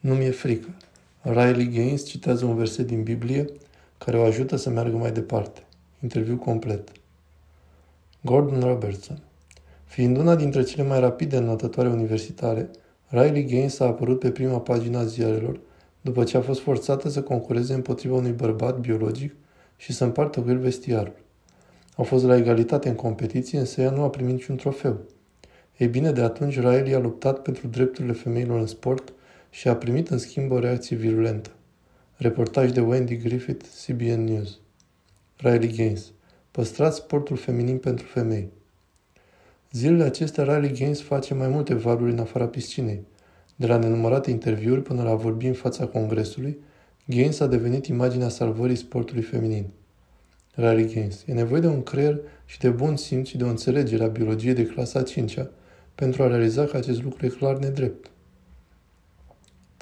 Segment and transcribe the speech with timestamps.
[0.00, 0.68] Nu mi-e frică.
[1.22, 3.44] Riley Gaines citează un verset din Biblie
[3.98, 5.62] care o ajută să meargă mai departe.
[6.02, 6.88] Interviu complet.
[8.20, 9.22] Gordon Robertson
[9.84, 12.70] Fiind una dintre cele mai rapide înotătoare universitare,
[13.08, 15.60] Riley Gaines a apărut pe prima pagina a ziarelor
[16.00, 19.34] după ce a fost forțată să concureze împotriva unui bărbat biologic
[19.76, 21.14] și să împartă cu el vestiarul.
[21.96, 25.00] Au fost la egalitate în competiție, însă ea nu a primit niciun trofeu.
[25.76, 29.12] Ei bine, de atunci Riley a luptat pentru drepturile femeilor în sport
[29.50, 31.50] și a primit în schimb o reacție virulentă.
[32.16, 34.58] Reportaj de Wendy Griffith, CBN News.
[35.36, 36.12] Riley Gaines.
[36.50, 38.48] Păstrați sportul feminin pentru femei.
[39.72, 43.06] Zilele acestea, Riley Gaines face mai multe valuri în afara piscinei.
[43.56, 46.58] De la nenumărate interviuri până la vorbi în fața congresului,
[47.06, 49.70] Gaines a devenit imaginea salvării sportului feminin.
[50.54, 51.22] Riley Gaines.
[51.26, 54.54] E nevoie de un creier și de bun simț și de o înțelegere a biologiei
[54.54, 55.46] de clasa 5 -a
[55.94, 58.10] pentru a realiza că acest lucru e clar nedrept.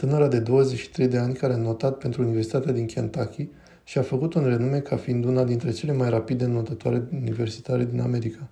[0.01, 3.49] Tânăra de 23 de ani care a notat pentru Universitatea din Kentucky
[3.85, 8.01] și a făcut un renume ca fiind una dintre cele mai rapide notătoare universitare din
[8.01, 8.49] America.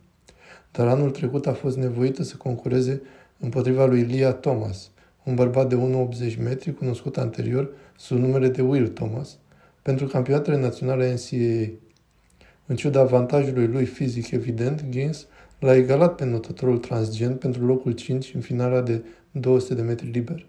[0.73, 3.03] Dar anul trecut a fost nevoită să concureze
[3.39, 4.91] împotriva lui Lia Thomas,
[5.25, 5.77] un bărbat de
[6.31, 9.39] 1,80 metri cunoscut anterior sub numele de Will Thomas,
[9.83, 11.79] pentru campionatele naționale NCAA.
[12.67, 15.27] În ciuda avantajului lui fizic evident, Gaines
[15.59, 20.47] l-a egalat pe notătorul transgen pentru locul 5 în finala de 200 de metri liber.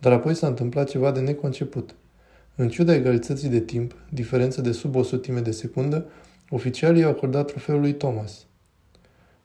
[0.00, 1.94] Dar apoi s-a întâmplat ceva de neconceput.
[2.54, 6.06] În ciuda egalității de timp, diferență de sub o sutime de secundă,
[6.50, 8.46] oficialii au acordat trofeul lui Thomas.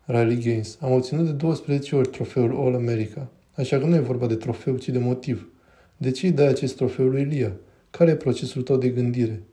[0.06, 0.78] Riley Gaines.
[0.82, 3.30] Am obținut de 12 ori trofeul All America.
[3.56, 5.48] Așa că nu e vorba de trofeu, ci de motiv.
[5.98, 7.52] De ce îi dai acest trofeu lui Lia?
[7.90, 9.44] Care e procesul tău de gândire?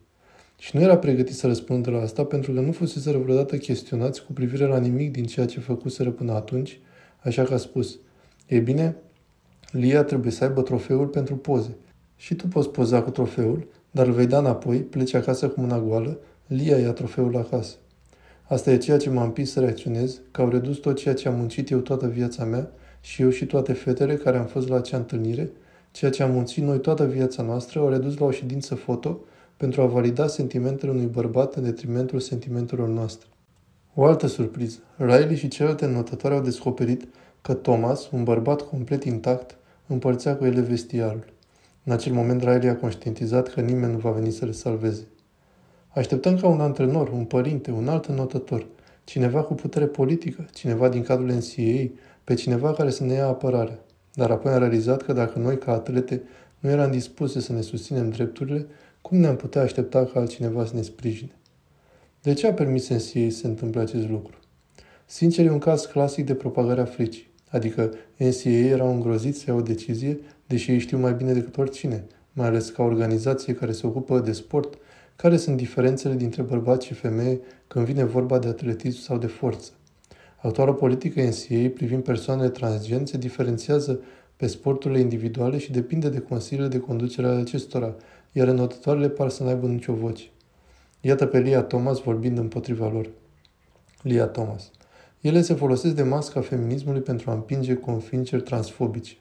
[0.59, 4.33] Și nu era pregătit să răspundă la asta pentru că nu fusese vreodată chestionați cu
[4.33, 6.79] privire la nimic din ceea ce făcuseră până atunci,
[7.19, 7.99] așa că a spus,
[8.47, 8.97] e bine,
[9.71, 11.77] Lia trebuie să aibă trofeul pentru poze.
[12.17, 15.81] Și tu poți poza cu trofeul, dar îl vei da înapoi, pleci acasă cu mâna
[15.81, 17.75] goală, Lia ia trofeul acasă.
[18.43, 21.35] Asta e ceea ce m-a împins să reacționez, că au redus tot ceea ce am
[21.35, 24.97] muncit eu toată viața mea și eu și toate fetele care am fost la acea
[24.97, 25.51] întâlnire,
[25.91, 29.21] ceea ce am muncit noi toată viața noastră, au redus la o ședință foto
[29.57, 33.29] pentru a valida sentimentele unui bărbat în detrimentul sentimentelor noastre.
[33.95, 34.79] O altă surpriză.
[34.97, 37.09] Riley și celelalte notătoare au descoperit
[37.41, 39.57] că Thomas, un bărbat complet intact,
[39.93, 41.33] împărțea cu ele vestiarul.
[41.85, 45.07] În acel moment Riley a conștientizat că nimeni nu va veni să le salveze.
[45.89, 48.67] Așteptăm ca un antrenor, un părinte, un alt notător,
[49.05, 51.91] cineva cu putere politică, cineva din cadrul NCAA,
[52.25, 53.79] pe cineva care să ne ia apărarea.
[54.15, 56.23] Dar apoi am realizat că dacă noi, ca atlete,
[56.59, 58.67] nu eram dispuse să ne susținem drepturile,
[59.01, 61.35] cum ne-am putea aștepta ca altcineva să ne sprijine?
[62.23, 64.39] De ce a permis NCAA să se întâmple acest lucru?
[65.07, 67.30] Sincer, e un caz clasic de propagarea fricii.
[67.51, 72.05] Adică NCAA era îngrozit să ia o decizie, deși ei știu mai bine decât oricine,
[72.33, 74.79] mai ales ca organizație care se ocupă de sport,
[75.17, 79.71] care sunt diferențele dintre bărbați și femeie când vine vorba de atletism sau de forță.
[80.37, 84.01] Actuala politică NCAA privind persoanele transgen se diferențiază
[84.37, 87.95] pe sporturile individuale și depinde de consiliile de conducere ale acestora,
[88.33, 90.25] iar înotătoarele par să n-aibă nicio voce.
[91.01, 93.11] Iată pe Lia Thomas vorbind împotriva lor.
[94.03, 94.71] Lia Thomas.
[95.21, 99.17] Ele se folosesc de masca feminismului pentru a împinge convingeri transfobice.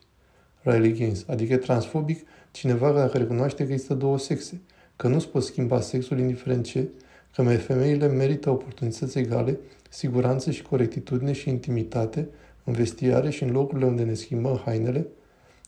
[0.62, 4.62] Riley Gaines, adică transfobic cineva care recunoaște că există două sexe,
[4.96, 6.88] că nu-ți poți schimba sexul indiferent ce,
[7.36, 12.28] că femeile merită oportunități egale, siguranță și corectitudine și intimitate
[12.64, 15.08] în vestiare și în locurile unde ne schimbăm hainele?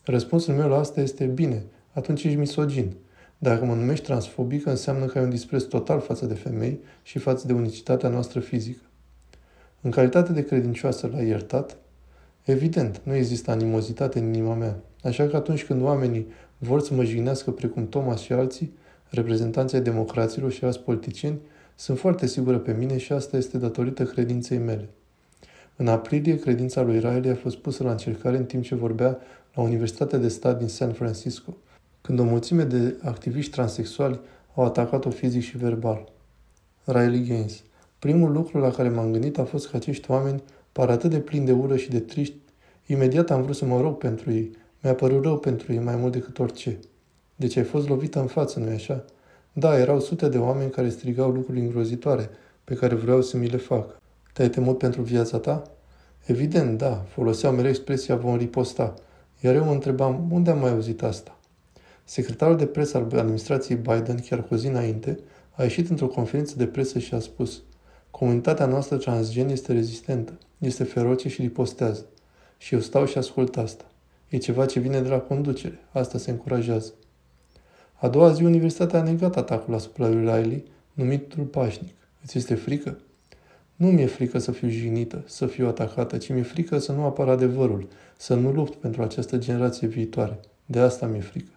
[0.03, 1.63] Răspunsul meu la asta este bine,
[1.93, 2.95] atunci ești misogin.
[3.37, 7.47] Dacă mă numești transfobic, înseamnă că ai un dispreț total față de femei și față
[7.47, 8.81] de unicitatea noastră fizică.
[9.81, 11.77] În calitate de credincioasă la iertat,
[12.43, 16.27] evident, nu există animozitate în inima mea, așa că atunci când oamenii
[16.57, 18.73] vor să mă jignească precum Thomas și alții,
[19.09, 21.39] reprezentanții ai democraților și alți politicieni,
[21.75, 24.89] sunt foarte sigură pe mine și asta este datorită credinței mele.
[25.75, 29.17] În aprilie, credința lui Riley a fost pusă la încercare în timp ce vorbea
[29.53, 31.57] la Universitatea de Stat din San Francisco,
[32.01, 34.19] când o mulțime de activiști transexuali
[34.55, 36.11] au atacat-o fizic și verbal.
[36.83, 37.63] Riley Gaines
[38.01, 41.45] Primul lucru la care m-am gândit a fost că acești oameni par atât de plini
[41.45, 42.35] de ură și de triști.
[42.85, 44.51] Imediat am vrut să mă rog pentru ei.
[44.81, 46.79] Mi-a părut rău pentru ei mai mult decât orice.
[47.35, 49.05] Deci ai fost lovită în față, nu-i așa?
[49.53, 52.29] Da, erau sute de oameni care strigau lucruri îngrozitoare,
[52.63, 54.01] pe care vreau să mi le fac.
[54.33, 55.63] Te-ai temut pentru viața ta?
[56.25, 57.05] Evident, da.
[57.07, 58.93] Foloseau mereu expresia vom riposta.
[59.39, 61.37] Iar eu mă întrebam, unde am mai auzit asta?
[62.03, 65.19] Secretarul de presă al administrației Biden, chiar cu zi înainte,
[65.51, 67.61] a ieșit într-o conferință de presă și a spus
[68.11, 72.05] Comunitatea noastră transgen este rezistentă, este feroce și ripostează.
[72.57, 73.85] Și eu stau și ascult asta.
[74.29, 75.79] E ceva ce vine de la conducere.
[75.91, 76.93] Asta se încurajează.
[77.93, 80.63] A doua zi, universitatea a negat atacul asupra lui Riley,
[80.93, 81.93] numitul pașnic.
[82.23, 82.97] Îți este frică?
[83.75, 87.31] Nu mi-e frică să fiu jignită, să fiu atacată, ci mi-e frică să nu apară
[87.31, 87.87] adevărul,
[88.17, 90.39] să nu lupt pentru această generație viitoare.
[90.65, 91.51] De asta mi-e frică.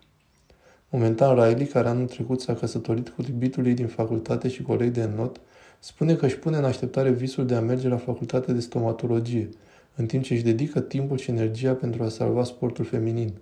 [0.89, 5.11] Momentan, Riley, care anul trecut s-a căsătorit cu iubitul ei din facultate și coleg de
[5.17, 5.41] not,
[5.86, 9.48] spune că își pune în așteptare visul de a merge la facultate de stomatologie,
[9.94, 13.32] în timp ce își dedică timpul și energia pentru a salva sportul feminin.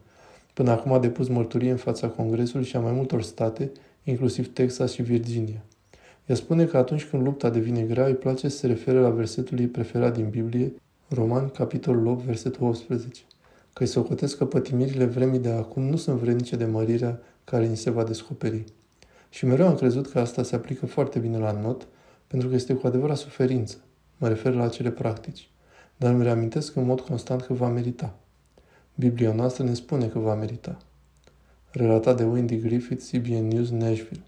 [0.55, 3.73] Până acum a depus mărturie în fața Congresului și a mai multor state,
[4.05, 5.63] inclusiv Texas și Virginia.
[6.27, 9.59] Ea spune că atunci când lupta devine grea, îi place să se refere la versetul
[9.59, 10.73] ei preferat din Biblie,
[11.09, 13.23] Roman, capitolul 8, versetul 18,
[13.73, 17.77] că îi socotesc că pătimirile vremii de acum nu sunt vrednice de mărirea care ni
[17.77, 18.65] se va descoperi.
[19.29, 21.87] Și mereu am crezut că asta se aplică foarte bine la not,
[22.33, 23.77] pentru că este cu adevărat suferință.
[24.17, 25.49] Mă refer la acele practici.
[25.97, 28.15] Dar îmi reamintesc în mod constant că va merita.
[28.95, 30.79] Biblia noastră ne spune că va merita.
[31.71, 34.23] Relatat de Wendy Griffith, CBN News, Nashville.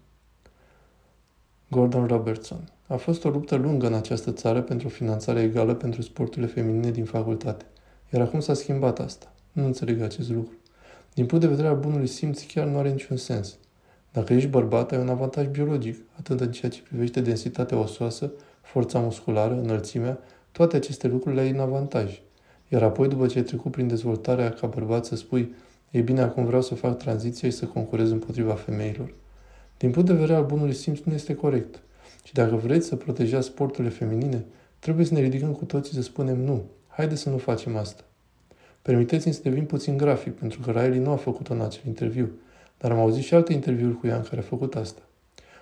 [1.69, 2.69] Gordon Robertson.
[2.87, 7.05] A fost o luptă lungă în această țară pentru finanțare egală pentru sporturile feminine din
[7.05, 7.65] facultate.
[8.13, 9.33] Iar acum s-a schimbat asta.
[9.51, 10.53] Nu înțeleg acest lucru.
[11.13, 13.57] Din punct de vedere al bunului simț, chiar nu are niciun sens.
[14.15, 18.31] Dacă ești bărbat, ai un avantaj biologic, atât în ceea ce privește densitatea osoasă,
[18.61, 20.19] forța musculară, înălțimea,
[20.51, 22.21] toate aceste lucruri le ai în avantaj.
[22.67, 25.53] Iar apoi, după ce ai trecut prin dezvoltarea ca bărbat, să spui,
[25.91, 29.13] ei bine, acum vreau să fac tranziția și să concurez împotriva femeilor.
[29.77, 31.81] Din punct de vedere al bunului simț, nu este corect.
[32.23, 34.45] Și dacă vreți să protejați sporturile feminine,
[34.79, 36.63] trebuie să ne ridicăm cu toții să spunem nu.
[36.87, 38.03] Haide să nu facem asta.
[38.81, 42.29] Permiteți-mi să devin puțin grafic, pentru că Riley nu a făcut-o în acel interviu,
[42.77, 45.01] dar am auzit și alte interviuri cu ea în care a făcut asta.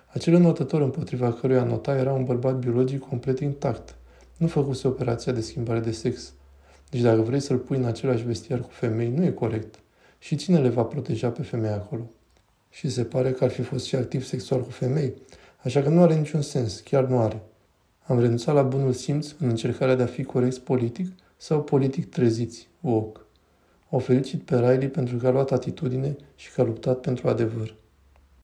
[0.06, 3.94] Acel înotător împotriva căruia nota era un bărbat biologic complet intact.
[4.36, 6.32] Nu făcuse operația de schimbare de sex.
[6.90, 9.74] Deci dacă vrei să-l pui în același vestiar cu femei, nu e corect.
[10.18, 12.10] Și cine le va proteja pe femei acolo?
[12.70, 15.14] Și se pare că ar fi fost și activ sexual cu femei,
[15.62, 17.42] așa că nu are niciun sens, chiar nu are.
[18.06, 21.06] Am renunțat la bunul simț în încercarea de a fi corect politic
[21.36, 23.20] sau politic treziți, woke.
[23.90, 27.74] O felicit pe Riley pentru că a luat atitudine și că a luptat pentru adevăr.